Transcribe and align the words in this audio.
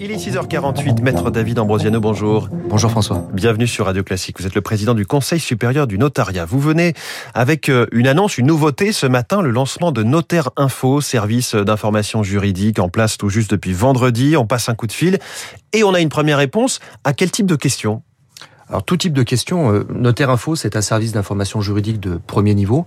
Il 0.00 0.10
est 0.10 0.16
6h48, 0.16 1.02
maître 1.02 1.30
David 1.30 1.58
Ambrosiano, 1.58 2.00
bonjour. 2.00 2.48
Bonjour 2.68 2.90
François. 2.90 3.26
Bienvenue 3.32 3.66
sur 3.66 3.86
Radio 3.86 4.02
Classique. 4.02 4.40
Vous 4.40 4.46
êtes 4.46 4.54
le 4.54 4.60
président 4.60 4.94
du 4.94 5.06
Conseil 5.06 5.40
supérieur 5.40 5.86
du 5.86 5.98
notariat. 5.98 6.44
Vous 6.44 6.60
venez 6.60 6.94
avec 7.34 7.68
euh, 7.68 7.86
une 7.92 8.06
annonce, 8.06 8.38
une 8.38 8.46
nouveauté 8.46 8.92
ce 8.92 9.06
matin, 9.06 9.40
le 9.40 9.50
lancement 9.50 9.92
de 9.92 10.02
Notaire 10.02 10.50
Info, 10.56 11.00
service 11.00 11.54
d'information 11.54 12.22
juridique 12.22 12.78
en 12.78 12.88
place 12.88 13.18
tout 13.18 13.28
juste 13.28 13.50
depuis 13.50 13.72
vendredi. 13.72 14.36
On 14.36 14.46
passe 14.46 14.68
un 14.68 14.74
coup 14.74 14.86
de 14.86 14.92
fil 14.92 15.18
et 15.72 15.84
on 15.84 15.94
a 15.94 16.00
une 16.00 16.08
première 16.08 16.38
réponse. 16.38 16.80
À 17.04 17.12
quel 17.12 17.30
type 17.30 17.46
de 17.46 17.56
questions? 17.56 18.02
Alors 18.68 18.84
tout 18.84 18.96
type 18.96 19.14
de 19.14 19.22
questions. 19.22 19.72
Euh, 19.72 19.86
Notaire 19.94 20.30
Info, 20.30 20.54
c'est 20.54 20.76
un 20.76 20.82
service 20.82 21.12
d'information 21.12 21.60
juridique 21.60 22.00
de 22.00 22.20
premier 22.26 22.54
niveau. 22.54 22.86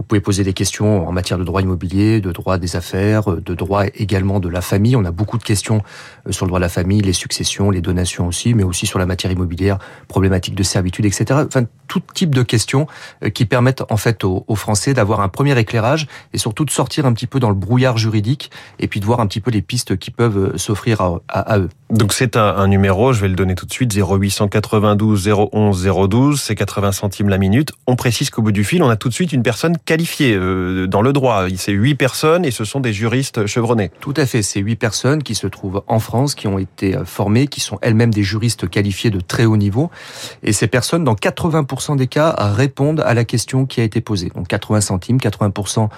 Vous 0.00 0.04
pouvez 0.04 0.22
poser 0.22 0.44
des 0.44 0.54
questions 0.54 1.06
en 1.06 1.12
matière 1.12 1.38
de 1.38 1.44
droit 1.44 1.60
immobilier, 1.60 2.22
de 2.22 2.32
droit 2.32 2.56
des 2.56 2.74
affaires, 2.74 3.30
euh, 3.30 3.42
de 3.42 3.54
droit 3.54 3.84
également 3.94 4.40
de 4.40 4.48
la 4.48 4.62
famille. 4.62 4.96
On 4.96 5.04
a 5.04 5.10
beaucoup 5.10 5.36
de 5.36 5.42
questions 5.42 5.82
euh, 6.26 6.32
sur 6.32 6.46
le 6.46 6.48
droit 6.48 6.58
de 6.58 6.64
la 6.64 6.70
famille, 6.70 7.02
les 7.02 7.12
successions, 7.12 7.70
les 7.70 7.82
donations 7.82 8.26
aussi, 8.26 8.54
mais 8.54 8.62
aussi 8.62 8.86
sur 8.86 8.98
la 8.98 9.04
matière 9.04 9.30
immobilière, 9.30 9.78
problématiques 10.08 10.54
de 10.54 10.62
servitude, 10.62 11.04
etc. 11.04 11.42
Enfin, 11.46 11.64
tout 11.86 12.00
type 12.14 12.34
de 12.34 12.42
questions 12.42 12.86
qui 13.34 13.44
permettent 13.44 13.82
en 13.90 13.98
fait 13.98 14.24
aux, 14.24 14.44
Français 14.54 14.94
d'avoir 14.94 15.20
un 15.20 15.28
premier 15.28 15.58
éclairage 15.58 16.06
et 16.32 16.38
surtout 16.38 16.64
de 16.64 16.70
sortir 16.70 17.04
un 17.04 17.12
petit 17.12 17.26
peu 17.26 17.40
dans 17.40 17.48
le 17.48 17.54
brouillard 17.54 17.98
juridique 17.98 18.50
et 18.78 18.88
puis 18.88 19.00
de 19.00 19.04
voir 19.04 19.20
un 19.20 19.26
petit 19.26 19.40
peu 19.40 19.50
les 19.50 19.60
pistes 19.60 19.98
qui 19.98 20.10
peuvent 20.10 20.56
s'offrir 20.56 21.00
à, 21.00 21.20
à, 21.28 21.58
eux. 21.58 21.68
Donc 21.90 22.12
c'est 22.12 22.36
un, 22.36 22.56
un 22.56 22.68
numéro, 22.68 23.12
je 23.12 23.20
vais 23.20 23.28
le 23.28 23.34
donner 23.34 23.54
tout 23.54 23.66
de 23.66 23.72
suite, 23.72 23.92
0892 23.92 25.28
011 25.52 26.08
012, 26.08 26.40
c'est 26.40 26.54
80 26.54 26.92
centimes 26.92 27.28
la 27.28 27.38
minute. 27.38 27.72
On 27.86 27.96
précise 27.96 28.30
qu'au 28.30 28.42
bout 28.42 28.52
du 28.52 28.64
fil, 28.64 28.82
on 28.82 28.88
a 28.88 28.96
tout 28.96 29.08
de 29.08 29.14
suite 29.14 29.32
une 29.32 29.42
personne 29.42 29.76
qualifiée 29.90 30.36
euh, 30.36 30.86
dans 30.86 31.02
le 31.02 31.12
droit. 31.12 31.46
C'est 31.56 31.72
huit 31.72 31.96
personnes 31.96 32.44
et 32.44 32.52
ce 32.52 32.64
sont 32.64 32.78
des 32.78 32.92
juristes 32.92 33.46
chevronnés. 33.46 33.90
Tout 33.98 34.14
à 34.16 34.24
fait, 34.24 34.40
c'est 34.40 34.60
huit 34.60 34.76
personnes 34.76 35.24
qui 35.24 35.34
se 35.34 35.48
trouvent 35.48 35.82
en 35.88 35.98
France, 35.98 36.36
qui 36.36 36.46
ont 36.46 36.60
été 36.60 36.96
euh, 36.96 37.04
formées, 37.04 37.48
qui 37.48 37.58
sont 37.58 37.76
elles-mêmes 37.82 38.14
des 38.14 38.22
juristes 38.22 38.68
qualifiés 38.68 39.10
de 39.10 39.18
très 39.18 39.46
haut 39.46 39.56
niveau. 39.56 39.90
Et 40.44 40.52
ces 40.52 40.68
personnes, 40.68 41.02
dans 41.02 41.14
80% 41.14 41.96
des 41.96 42.06
cas, 42.06 42.36
répondent 42.38 43.00
à 43.00 43.14
la 43.14 43.24
question 43.24 43.66
qui 43.66 43.80
a 43.80 43.84
été 43.84 44.00
posée. 44.00 44.30
Donc 44.32 44.46
80 44.46 44.80
centimes, 44.80 45.16
80% 45.16 45.88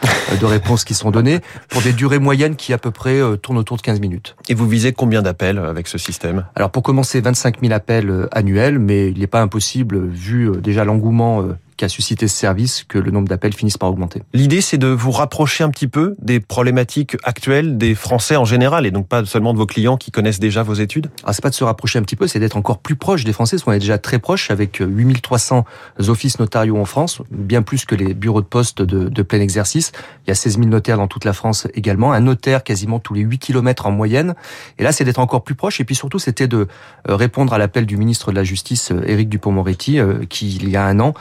de 0.41 0.47
réponses 0.47 0.85
qui 0.85 0.95
sont 0.95 1.11
données 1.11 1.41
pour 1.69 1.83
des 1.83 1.93
durées 1.93 2.19
moyennes 2.19 2.57
qui 2.57 2.73
à 2.73 2.79
peu 2.79 2.93
près 2.93 3.21
euh, 3.21 3.37
tournent 3.37 3.59
autour 3.59 3.77
de 3.77 3.83
15 3.83 4.01
minutes. 4.01 4.37
Et 4.49 4.55
vous 4.55 4.67
visez 4.67 4.93
combien 4.93 5.21
d'appels 5.21 5.59
avec 5.59 5.87
ce 5.87 5.99
système? 5.99 6.47
Alors 6.55 6.71
pour 6.71 6.83
commencer, 6.83 7.21
25 7.21 7.61
000 7.61 7.73
appels 7.73 8.29
annuels, 8.33 8.79
mais 8.79 9.11
il 9.11 9.19
n'est 9.19 9.27
pas 9.27 9.43
impossible, 9.43 10.07
vu 10.07 10.49
euh, 10.49 10.57
déjà 10.57 10.85
l'engouement 10.85 11.43
euh, 11.43 11.59
qui 11.77 11.85
a 11.85 11.89
suscité 11.89 12.29
ce 12.29 12.37
service 12.37 12.85
que 12.89 12.99
le 12.99 13.11
nombre 13.11 13.29
d'appels 13.29 13.55
finisse 13.55 13.79
par 13.79 13.91
augmenter. 13.91 14.23
L'idée, 14.33 14.61
c'est 14.61 14.79
de 14.79 14.89
vous 14.89 15.11
rapprocher 15.11 15.65
un 15.65 15.71
petit 15.71 15.89
peu 15.89 16.15
des 16.21 16.41
problématiques 16.41 17.17
actuelles 17.25 17.79
des 17.79 17.95
Français 17.95 18.37
en 18.37 18.45
général, 18.45 18.87
et 18.87 18.91
donc 18.91 19.09
pas 19.09 19.25
seulement 19.25 19.53
de 19.53 19.59
vos 19.59 19.67
clients 19.67 19.97
qui 19.97 20.11
connaissent 20.11 20.41
déjà 20.41 20.63
vos 20.63 20.75
études 20.75 21.11
ah, 21.25 21.33
C'est 21.33 21.43
pas 21.43 21.51
de 21.51 21.55
se 21.55 21.65
rapprocher 21.65 21.99
un 21.99 22.03
petit 22.03 22.17
peu, 22.17 22.27
c'est 22.27 22.41
d'être 22.41 22.57
encore 22.57 22.79
plus 22.79 22.97
proche 22.97 23.25
des 23.25 23.33
Français, 23.33 23.57
parce 23.57 23.65
qu'on 23.65 23.73
est 23.73 23.79
déjà 23.79 23.99
très 23.99 24.19
proche, 24.19 24.51
avec 24.51 24.79
8300 24.81 25.65
offices 26.09 26.39
notariaux 26.39 26.79
en 26.79 26.85
France, 26.85 27.23
bien 27.31 27.63
plus 27.63 27.85
que 27.85 27.95
les 27.95 28.15
bureaux 28.15 28.41
de 28.41 28.47
poste 28.47 28.83
de, 28.83 29.09
de 29.09 29.23
plein 29.23 29.41
exercice. 29.41 29.93
Il 30.27 30.31
y 30.31 30.33
a 30.33 30.35
16 30.35 30.59
000 30.59 30.69
notaires 30.69 30.97
dans 30.97 31.09
toute 31.09 31.25
la 31.25 31.33
France 31.33 31.67
également, 31.75 32.13
un 32.13 32.21
notaire 32.21 32.65
quasiment 32.65 32.99
tous 32.99 33.15
les 33.15 33.23
8 33.23 33.39
km 33.39 33.87
en 33.87 33.91
moyenne. 33.91 34.35
Et 34.79 34.83
là, 34.83 34.93
c'est 34.93 35.05
d'être 35.05 35.19
encore 35.19 35.45
plus 35.45 35.55
proche, 35.55 35.81
et 35.81 35.85
puis 35.85 35.95
surtout, 35.95 36.19
c'était 36.19 36.49
de 36.49 36.69
euh, 37.09 37.17
répondre 37.17 37.53
à 37.53 37.59
l'appel 37.59 37.87
du 37.87 37.97
ministre 37.97 38.31
de 38.31 38.37
la 38.37 38.45
Justice, 38.45 38.93
euh, 38.93 39.03
Éric 39.07 39.29
Dupont-Moretti, 39.29 39.99
euh, 39.99 40.25
qui, 40.29 40.57
il 40.57 40.69
y 40.69 40.77
a 40.77 40.85
un 40.85 41.01
an, 41.01 41.15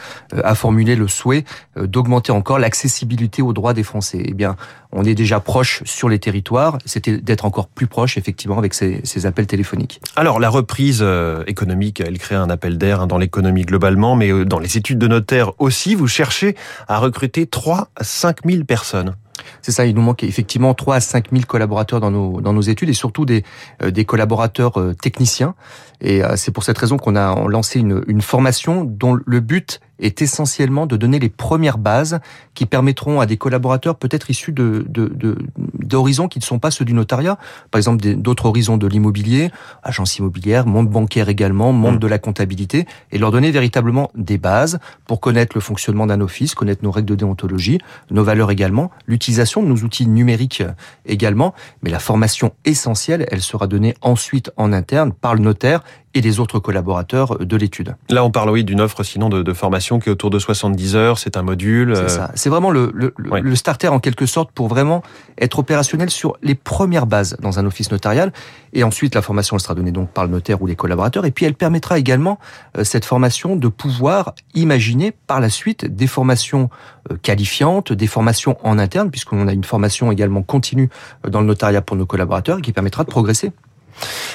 a 0.43 0.55
formulé 0.55 0.95
le 0.95 1.07
souhait 1.07 1.43
euh, 1.77 1.87
d'augmenter 1.87 2.31
encore 2.31 2.59
l'accessibilité 2.59 3.41
aux 3.41 3.53
droits 3.53 3.73
des 3.73 3.83
Français. 3.83 4.23
Eh 4.25 4.33
bien, 4.33 4.55
on 4.91 5.03
est 5.03 5.15
déjà 5.15 5.39
proche 5.39 5.83
sur 5.85 6.09
les 6.09 6.19
territoires. 6.19 6.77
C'était 6.85 7.17
d'être 7.17 7.45
encore 7.45 7.67
plus 7.67 7.87
proche, 7.87 8.17
effectivement, 8.17 8.57
avec 8.57 8.73
ces, 8.73 9.25
appels 9.25 9.47
téléphoniques. 9.47 10.01
Alors, 10.15 10.39
la 10.39 10.49
reprise 10.49 10.99
euh, 11.01 11.43
économique, 11.47 12.01
elle 12.01 12.17
crée 12.17 12.35
un 12.35 12.49
appel 12.49 12.77
d'air 12.77 13.01
hein, 13.01 13.07
dans 13.07 13.17
l'économie 13.17 13.63
globalement, 13.63 14.15
mais 14.15 14.31
euh, 14.31 14.45
dans 14.45 14.59
les 14.59 14.77
études 14.77 14.97
de 14.97 15.07
notaire 15.07 15.51
aussi. 15.59 15.95
Vous 15.95 16.07
cherchez 16.07 16.55
à 16.87 16.99
recruter 16.99 17.45
3 17.45 17.89
à 17.95 18.03
5 18.03 18.37
000 18.45 18.63
personnes. 18.63 19.15
C'est 19.61 19.71
ça, 19.71 19.85
il 19.85 19.95
nous 19.95 20.01
manque 20.01 20.23
effectivement 20.23 20.73
3 20.73 20.95
à 20.95 20.99
5 20.99 21.31
000 21.31 21.43
collaborateurs 21.47 21.99
dans 21.99 22.11
nos, 22.11 22.41
dans 22.41 22.53
nos 22.53 22.61
études 22.61 22.89
et 22.89 22.93
surtout 22.93 23.25
des, 23.25 23.43
des 23.83 24.05
collaborateurs 24.05 24.73
techniciens. 25.01 25.55
Et 26.01 26.21
c'est 26.35 26.51
pour 26.51 26.63
cette 26.63 26.77
raison 26.77 26.97
qu'on 26.97 27.15
a 27.15 27.47
lancé 27.47 27.79
une, 27.79 28.03
une 28.07 28.21
formation 28.21 28.83
dont 28.83 29.17
le 29.23 29.39
but 29.39 29.79
est 30.01 30.21
essentiellement 30.21 30.85
de 30.85 30.97
donner 30.97 31.19
les 31.19 31.29
premières 31.29 31.77
bases 31.77 32.19
qui 32.53 32.65
permettront 32.65 33.21
à 33.21 33.25
des 33.25 33.37
collaborateurs 33.37 33.95
peut-être 33.95 34.29
issus 34.29 34.51
de, 34.51 34.85
d'horizons 35.91 36.27
qui 36.27 36.39
ne 36.39 36.43
sont 36.43 36.57
pas 36.57 36.71
ceux 36.71 36.85
du 36.85 36.93
notariat, 36.93 37.37
par 37.69 37.77
exemple 37.77 38.15
d'autres 38.15 38.47
horizons 38.47 38.77
de 38.77 38.87
l'immobilier, 38.87 39.51
agence 39.83 40.17
immobilière, 40.17 40.65
monde 40.65 40.89
bancaire 40.89 41.29
également, 41.29 41.71
monde 41.71 41.95
mmh. 41.95 41.99
de 41.99 42.07
la 42.07 42.17
comptabilité, 42.17 42.87
et 43.11 43.17
leur 43.17 43.31
donner 43.31 43.51
véritablement 43.51 44.09
des 44.15 44.37
bases 44.37 44.79
pour 45.05 45.19
connaître 45.19 45.55
le 45.55 45.61
fonctionnement 45.61 46.07
d'un 46.07 46.21
office, 46.21 46.55
connaître 46.55 46.83
nos 46.83 46.91
règles 46.91 47.09
de 47.09 47.15
déontologie, 47.15 47.79
nos 48.09 48.23
valeurs 48.23 48.49
également, 48.49 48.89
l'utilisation 49.05 49.61
de 49.61 49.67
nos 49.67 49.77
outils 49.77 50.07
numériques 50.07 50.63
également, 51.05 51.53
mais 51.83 51.89
la 51.89 51.99
formation 51.99 52.53
essentielle, 52.65 53.27
elle 53.31 53.41
sera 53.41 53.67
donnée 53.67 53.93
ensuite 54.01 54.51
en 54.57 54.73
interne 54.73 55.11
par 55.11 55.35
le 55.35 55.41
notaire 55.41 55.83
et 56.13 56.21
les 56.21 56.39
autres 56.39 56.59
collaborateurs 56.59 57.37
de 57.39 57.57
l'étude. 57.57 57.95
Là, 58.09 58.23
on 58.23 58.31
parle 58.31 58.49
oui 58.49 58.63
d'une 58.63 58.81
offre 58.81 59.03
sinon 59.03 59.29
de, 59.29 59.53
formation 59.53 59.99
qui 59.99 60.09
est 60.09 60.11
autour 60.11 60.29
de 60.29 60.39
70 60.39 60.95
heures. 60.95 61.17
C'est 61.17 61.37
un 61.37 61.41
module. 61.41 61.95
C'est 61.95 62.01
euh, 62.03 62.07
ça. 62.07 62.31
C'est 62.35 62.49
vraiment 62.49 62.71
le, 62.71 62.91
le, 62.93 63.13
le, 63.17 63.55
starter 63.55 63.87
en 63.87 63.99
quelque 63.99 64.25
sorte 64.25 64.51
pour 64.51 64.67
vraiment 64.67 65.03
être 65.37 65.59
opérationnel 65.59 66.09
sur 66.09 66.37
les 66.41 66.55
premières 66.55 67.05
bases 67.05 67.37
dans 67.39 67.59
un 67.59 67.65
office 67.65 67.91
notarial. 67.91 68.31
Et 68.73 68.83
ensuite, 68.83 69.15
la 69.15 69.21
formation 69.21 69.55
elle 69.55 69.61
sera 69.61 69.75
donnée 69.75 69.91
donc 69.91 70.09
par 70.09 70.25
le 70.25 70.31
notaire 70.31 70.61
ou 70.61 70.67
les 70.67 70.75
collaborateurs. 70.75 71.25
Et 71.25 71.31
puis, 71.31 71.45
elle 71.45 71.53
permettra 71.53 71.99
également 71.99 72.39
euh, 72.77 72.83
cette 72.83 73.05
formation 73.05 73.55
de 73.55 73.67
pouvoir 73.67 74.33
imaginer 74.53 75.11
par 75.27 75.39
la 75.39 75.49
suite 75.49 75.85
des 75.85 76.07
formations 76.07 76.69
euh, 77.11 77.17
qualifiantes, 77.21 77.93
des 77.93 78.07
formations 78.07 78.57
en 78.63 78.79
interne, 78.79 79.11
puisqu'on 79.11 79.47
a 79.47 79.53
une 79.53 79.63
formation 79.63 80.11
également 80.11 80.43
continue 80.43 80.89
dans 81.27 81.41
le 81.41 81.47
notariat 81.47 81.81
pour 81.81 81.95
nos 81.97 82.05
collaborateurs 82.05 82.59
et 82.59 82.61
qui 82.61 82.73
permettra 82.73 83.03
de 83.03 83.09
progresser. 83.09 83.51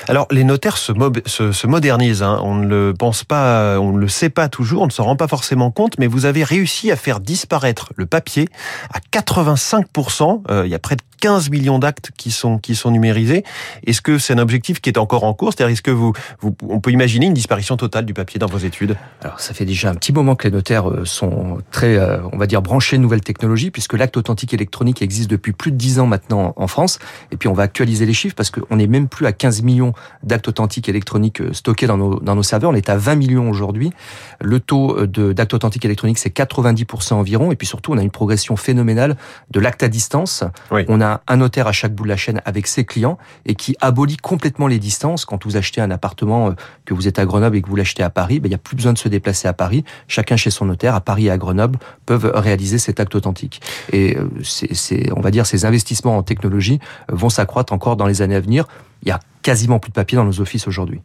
Alors 0.09 0.27
les 0.31 0.45
notaires 0.45 0.77
se, 0.77 0.93
se, 1.27 1.67
modernisent, 1.67 2.23
hein. 2.23 2.41
on 2.43 2.55
ne 2.55 2.67
le 2.67 2.95
pense 2.95 3.25
pas, 3.25 3.79
on 3.79 3.93
ne 3.93 3.99
le 3.99 4.09
sait 4.09 4.31
pas 4.31 4.49
toujours, 4.49 4.83
on 4.83 4.87
ne 4.87 4.93
s'en 4.93 5.05
rend 5.05 5.17
pas 5.17 5.29
forcément 5.29 5.71
compte, 5.71 5.99
mais 5.99 6.07
vous 6.07 6.27
avez 6.27 6.45
réussi 6.45 6.91
à 6.91 6.97
faire 6.97 7.21
disparaître 7.21 7.93
le 7.97 8.07
papier 8.07 8.49
à 8.93 8.99
85%. 9.13 10.43
Euh, 10.51 10.63
il 10.65 10.71
y 10.71 10.75
a 10.75 10.79
près 10.79 10.97
de 10.97 11.03
15 11.21 11.51
millions 11.51 11.79
d'actes 11.79 12.11
qui 12.17 12.31
sont 12.31 12.59
qui 12.59 12.75
sont 12.75 12.91
numérisés. 12.91 13.45
Est-ce 13.87 14.01
que 14.01 14.19
c'est 14.19 14.35
un 14.35 14.39
objectif 14.39 14.81
qui 14.81 14.91
est 14.91 14.99
encore 14.99 15.25
en 15.25 15.35
cours? 15.35 15.53
C'est-à-dire 15.53 15.73
est-ce 15.73 15.83
que 15.83 15.91
vous, 15.91 16.13
vous, 16.41 16.55
on 16.69 16.81
peut 16.81 16.91
imaginer 16.91 17.27
une 17.27 17.35
disparition 17.35 17.77
totale 17.77 18.05
du 18.05 18.15
papier 18.15 18.39
dans 18.39 18.47
vos 18.47 18.59
études? 18.59 18.97
Alors 19.23 19.41
ça 19.41 19.55
fait 19.55 19.65
déjà 19.65 19.91
un 19.91 19.95
petit 19.95 20.13
moment 20.13 20.35
que 20.35 20.47
les 20.47 20.53
notaires 20.53 20.91
euh, 20.91 21.05
sont 21.05 21.59
très, 21.71 21.97
euh, 21.97 22.19
on 22.33 22.37
va 22.37 22.47
dire, 22.47 22.63
branchés 22.63 22.99
nouvelles 22.99 23.23
technologies, 23.23 23.71
puisque 23.71 23.95
l'acte 23.95 24.17
authentique 24.17 24.55
électronique 24.55 25.03
existe 25.03 25.31
depuis 25.31 25.53
plus 25.53 25.73
de 25.73 25.77
10 25.77 26.01
ans 26.01 26.07
maintenant 26.07 26.55
en 26.57 26.67
France. 26.67 26.99
Et 27.33 27.37
puis 27.37 27.49
on 27.49 27.55
va 27.55 27.65
actualiser 27.65 28.07
les 28.07 28.15
chiffres 28.15 28.35
parce 28.35 28.51
qu'on 28.51 28.77
n'est 28.77 28.87
même 28.87 29.09
plus 29.09 29.27
à 29.27 29.33
15 29.33 29.63
millions 29.63 29.93
d'actes 30.23 30.49
authentiques 30.49 30.89
électroniques 30.89 31.41
euh, 31.41 31.53
stockés 31.53 31.87
dans 31.87 31.97
nos, 31.97 32.21
dans 32.21 32.35
nos 32.35 32.43
serveurs. 32.43 32.71
On 32.71 32.75
est 32.75 32.89
à 32.89 32.97
20 32.97 33.15
millions 33.17 33.51
aujourd'hui. 33.51 33.93
Le 34.41 34.61
taux 34.61 35.07
d'actes 35.07 35.55
authentiques 35.55 35.85
électroniques, 35.85 36.19
c'est 36.19 36.35
90% 36.35 37.15
environ. 37.15 37.53
Et 37.53 37.57
puis 37.57 37.67
surtout, 37.67 37.93
on 37.93 37.99
a 37.99 38.03
une 38.03 38.11
progression 38.11 38.57
phénoménale 38.57 39.17
de 39.51 39.61
l'acte 39.61 39.83
à 39.83 39.89
distance. 39.89 40.45
On 40.71 41.01
a 41.01 41.06
un 41.27 41.37
notaire 41.37 41.67
à 41.67 41.73
chaque 41.73 41.95
bout 41.95 42.05
de 42.05 42.09
la 42.09 42.17
chaîne 42.17 42.41
avec 42.45 42.67
ses 42.67 42.85
clients 42.85 43.19
et 43.45 43.55
qui 43.55 43.77
abolit 43.81 44.17
complètement 44.17 44.67
les 44.67 44.79
distances. 44.79 45.25
Quand 45.25 45.45
vous 45.45 45.57
achetez 45.57 45.81
un 45.81 45.91
appartement, 45.91 46.49
euh, 46.49 46.53
que 46.85 46.95
vous 46.95 47.09
êtes 47.09 47.19
à 47.19 47.25
Grenoble 47.25 47.57
et 47.57 47.63
que 47.63 47.69
vous 47.69 47.77
l'achetez 47.77 48.03
à 48.03 48.11
Paris, 48.11 48.41
ben, 48.41 48.49
il 48.49 48.51
n'y 48.51 48.55
a 48.55 48.59
plus 48.59 48.77
besoin 48.77 48.93
de 48.93 48.99
se 48.99 49.09
déplacer 49.09 49.49
à 49.49 49.53
Paris. 49.53 49.85
Chacun 50.09 50.37
chez 50.37 50.51
son 50.51 50.67
notaire, 50.67 50.95
à 50.95 51.01
Paris 51.01 51.27
et 51.27 51.31
à 51.31 51.39
Grenoble, 51.39 51.79
peuvent 52.07 52.31
réaliser 52.35 52.79
cet 52.79 53.01
acte 53.01 53.15
authentique. 53.15 53.61
Et 53.93 54.17
euh, 54.17 54.29
c'est, 54.43 55.13
on 55.13 55.21
va 55.21 55.31
dire, 55.31 55.47
ces 55.47 55.65
investissements 55.65 56.17
en 56.17 56.23
technologie 56.23 56.81
euh, 57.11 57.17
vont 57.17 57.29
s'accroître 57.29 57.73
encore 57.73 57.97
dans 57.97 58.07
les 58.07 58.23
années 58.23 58.37
à 58.37 58.41
venir. 58.41 58.67
Il 59.03 59.09
y 59.09 59.13
a 59.13 59.21
quasiment 59.47 59.79
plus 59.79 59.91
de 59.91 59.95
papier 59.95 60.17
dans 60.17 60.25
nos 60.25 60.41
offices 60.41 60.67
aujourd'hui. 60.67 61.01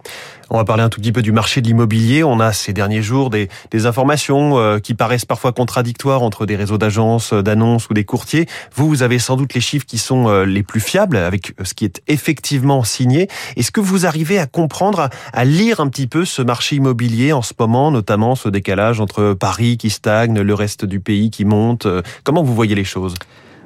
On 0.50 0.58
va 0.58 0.66
parler 0.66 0.82
un 0.82 0.90
tout 0.90 1.00
petit 1.00 1.12
peu 1.12 1.22
du 1.22 1.32
marché 1.32 1.62
de 1.62 1.68
l'immobilier. 1.68 2.24
On 2.24 2.40
a 2.40 2.54
ces 2.54 2.74
derniers 2.74 3.04
jours 3.04 3.30
des, 3.30 3.50
informations 3.86 4.58
euh, 4.58 4.80
qui 4.80 4.96
paraissent 4.96 5.26
parfois 5.26 5.52
contradictoires 5.52 6.24
entre 6.24 6.48
des 6.48 6.56
réseaux 6.56 6.80
d'agences, 6.80 7.34
euh, 7.34 7.44
d'annonces 7.44 7.88
ou 7.92 7.94
des 7.94 8.04
courtiers. 8.04 8.48
Vous, 8.74 8.88
vous 8.88 9.04
avez 9.04 9.20
sans 9.20 9.38
doute 9.38 9.54
les 9.54 9.62
chiffres 9.62 9.86
qui 9.86 10.00
sont 10.00 10.28
euh, 10.28 10.44
les 10.44 10.64
plus 10.64 10.80
fiables 10.80 11.18
avec 11.18 11.54
ce 11.64 11.76
qui 11.76 11.86
est 11.86 12.02
effectivement 12.08 12.84
signé. 12.84 13.28
Est-ce 13.58 13.72
que 13.72 13.80
vous 13.80 14.08
arrivez 14.08 14.40
à 14.40 14.48
comprendre, 14.48 15.12
à 15.34 15.46
lire 15.46 15.80
un 15.80 15.88
petit 15.88 16.08
peu 16.08 16.26
ce 16.26 16.42
marché 16.42 16.78
immobilier 16.78 17.34
en 17.34 17.44
ce 17.44 17.54
moment, 17.60 17.92
notamment 17.92 18.34
ce 18.34 18.50
décalage 18.50 19.00
entre 19.00 19.34
Paris 19.34 19.78
qui 19.78 19.92
stagne, 19.92 20.42
le 20.42 20.54
reste 20.56 20.84
du 20.84 21.00
pays 21.00 21.30
qui 21.30 21.46
monte 21.46 21.86
Comment 22.24 22.42
vous 22.42 22.56
voyez 22.56 22.74
les 22.74 22.86
choses? 22.86 23.14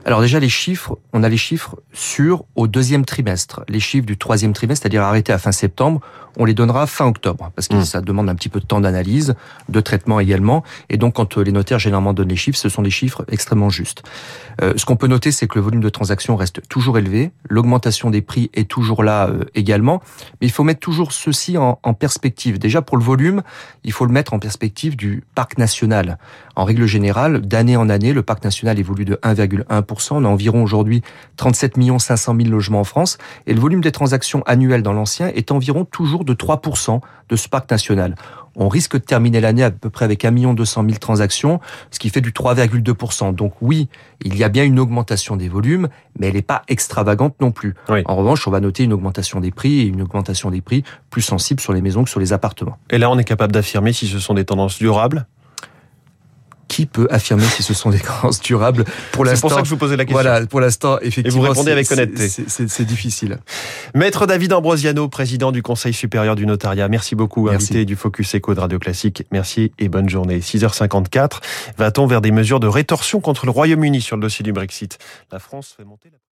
Alors 0.06 0.22
déjà 0.22 0.40
les 0.40 0.50
chiffres, 0.50 1.00
on 1.13 1.24
a 1.24 1.30
les 1.30 1.38
chiffres 1.38 1.78
sur 1.92 2.46
au 2.54 2.68
deuxième 2.68 3.06
trimestre. 3.06 3.63
Les 3.68 3.80
chiffres 3.80 4.06
du 4.06 4.18
troisième 4.18 4.54
trimestre, 4.54 4.84
c'est-à-dire 4.84 5.02
arrêtés 5.02 5.34
à 5.34 5.40
fin 5.40 5.52
septembre, 5.52 6.00
on 6.38 6.46
les 6.46 6.54
donnera 6.54 6.86
fin 6.86 7.07
octobre 7.07 7.52
parce 7.56 7.68
que 7.68 7.78
mmh. 7.78 7.86
ça 7.86 8.02
demande 8.02 8.30
un 8.30 8.36
petit 8.36 8.50
peu 8.50 8.60
de 8.60 8.66
temps 8.66 8.80
d'analyse, 8.80 9.34
de 9.68 9.80
traitement 9.80 10.19
également. 10.19 10.63
Et 10.90 10.98
donc 10.98 11.16
quand 11.16 11.38
les 11.38 11.52
notaires 11.52 11.80
généralement 11.80 12.13
donnent 12.13 12.30
les 12.30 12.36
chiffres, 12.36 12.57
ce 12.57 12.69
sont 12.69 12.84
des 12.84 12.92
chiffres 12.92 13.25
extrêmement 13.31 13.72
justes. 13.72 14.04
Euh, 14.62 14.74
ce 14.75 14.86
qu'on 14.86 14.96
peut 14.96 15.07
noter, 15.07 15.31
c'est 15.31 15.48
que 15.48 15.56
le 15.56 15.62
volume 15.62 15.81
de 15.81 15.90
transactions 15.90 16.36
reste 16.36 16.62
toujours 16.69 17.00
élevé, 17.00 17.31
l'augmentation 17.50 18.12
des 18.12 18.22
prix 18.22 18.51
est 18.54 18.69
toujours 18.69 19.04
là 19.04 19.28
euh, 19.28 19.46
également, 19.56 20.04
mais 20.40 20.46
il 20.46 20.51
faut 20.51 20.63
mettre 20.63 20.81
toujours 20.81 21.13
ceci 21.13 21.58
en, 21.58 21.80
en 21.81 21.94
perspective. 21.96 22.60
Déjà 22.60 22.84
pour 22.84 22.98
le 22.98 23.04
volume, 23.04 23.42
il 23.84 23.92
faut 23.92 24.06
le 24.06 24.12
mettre 24.12 24.34
en 24.36 24.40
perspective 24.40 24.96
du 24.96 25.24
parc 25.34 25.58
national. 25.58 26.19
En 26.56 26.63
règle 26.63 26.86
générale, 26.86 27.42
d'année 27.42 27.75
en 27.75 27.90
année, 27.90 28.13
le 28.13 28.22
parc 28.22 28.44
national 28.44 28.78
évolue 28.78 29.06
de 29.06 29.16
1,1%. 29.24 29.95
On 30.12 30.26
a 30.26 30.28
environ 30.28 30.64
aujourd'hui 30.64 31.02
37 31.38 31.76
500 31.98 32.36
000 32.38 32.50
logements 32.50 32.82
en 32.82 32.84
France 32.84 33.18
et 33.48 33.54
le 33.54 33.60
volume 33.60 33.82
des 33.82 33.92
transactions 33.92 34.44
annuelles 34.46 34.84
dans 34.84 34.94
l'ancien 34.94 35.28
est 35.28 35.52
environ 35.52 35.86
toujours 35.86 36.26
de 36.26 36.34
3% 36.34 37.02
de 37.30 37.36
ce 37.36 37.50
parc 37.50 37.70
national. 37.72 38.16
On 38.56 38.70
risque 38.70 38.94
de 38.94 39.00
terminer 39.00 39.42
l'année 39.42 39.64
à 39.64 39.72
peu 39.72 39.90
près 39.90 40.06
avec 40.06 40.24
1 40.24 40.54
200 40.54 40.84
000 40.86 40.98
transactions, 40.98 41.60
ce 41.92 42.00
qui 42.00 42.10
fait 42.10 42.22
du 42.22 42.32
3,2%. 42.32 43.36
Donc 43.36 43.54
oui, 43.62 43.90
il 44.24 44.38
y 44.38 44.44
a 44.44 44.50
bien 44.50 44.64
une 44.64 44.80
augmentation 44.80 45.36
des 45.36 45.50
volumes, 45.50 45.90
mais 46.18 46.28
elle 46.28 46.36
n'est 46.36 46.42
pas 46.42 46.62
extravagante 46.68 47.36
non 47.42 47.52
plus. 47.52 47.76
En 48.06 48.16
revanche, 48.16 48.48
on 48.48 48.52
va 48.52 48.60
noter 48.60 48.84
une 48.84 48.94
augmentation 48.94 49.40
des 49.40 49.52
prix 49.52 49.82
et 49.82 49.86
une 49.86 50.02
augmentation 50.02 50.52
des 50.52 50.62
prix 50.62 50.84
plus 51.10 51.22
sensible 51.22 51.60
sur 51.60 51.74
les 51.74 51.82
maisons 51.82 52.04
que 52.04 52.10
sur 52.10 52.20
les 52.20 52.32
appartements. 52.32 52.78
Et 52.90 52.98
là, 52.98 53.10
on 53.10 53.18
est 53.18 53.24
capable 53.26 53.52
d'affirmer 53.52 53.92
si 53.92 54.08
ce 54.08 54.20
sont 54.20 54.34
des 54.34 54.46
tendances 54.46 54.78
durables 54.78 55.28
qui 56.75 56.86
peut 56.86 57.07
affirmer 57.10 57.45
si 57.45 57.63
ce 57.63 57.74
sont 57.74 57.89
des 57.89 58.00
créances 58.01 58.42
durables 58.42 58.83
Pour 59.13 59.24
l'instant, 59.24 59.36
c'est 59.36 59.42
pour 59.42 59.51
ça 59.51 59.62
que 59.62 59.66
je 59.66 59.69
vous 59.69 59.77
posais 59.77 59.95
la 59.95 60.04
question. 60.04 60.22
Voilà, 60.22 60.45
pour 60.45 60.60
l'instant, 60.60 61.00
effectivement, 61.00 61.30
et 61.30 61.31
vous 61.31 61.42
répondez 61.42 61.72
avec 61.72 61.89
honnêteté. 61.89 62.27
C'est 62.27 62.83
difficile. 62.83 63.38
Maître 63.94 64.25
David 64.25 64.51
Ambrosiano, 64.51 65.07
président 65.07 65.54
du 65.54 65.63
Conseil 65.63 65.94
supérieur 65.94 66.36
du 66.36 66.45
notariat, 66.45 66.89
merci 66.89 67.16
beaucoup, 67.16 67.48
invité 67.48 67.86
du 67.86 67.95
Focus 67.95 68.36
Echo 68.36 68.54
de 68.54 68.60
Radio 68.60 68.77
Classique. 68.77 69.24
Merci 69.31 69.72
et 69.80 69.88
bonne 69.88 70.10
journée. 70.10 70.39
6h54, 70.39 71.39
va-t-on 71.77 72.07
vers 72.07 72.19
des 72.19 72.31
mesures 72.31 72.60
de 72.60 72.68
rétorsion 72.68 73.22
contre 73.22 73.45
le 73.45 73.51
Royaume-Uni 73.51 74.01
sur 74.01 74.18
le 74.18 74.22
dossier 74.22 74.44
du 74.44 74.51
Brexit? 74.51 74.98
La 75.31 75.39
France 75.39 75.75
fait 75.77 75.86
monter 75.86 76.10
la... 76.12 76.18